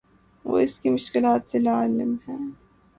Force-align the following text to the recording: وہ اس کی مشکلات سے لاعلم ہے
وہ 0.45 0.57
اس 0.59 0.79
کی 0.79 0.89
مشکلات 0.89 1.49
سے 1.51 1.59
لاعلم 1.59 2.15
ہے 2.27 2.35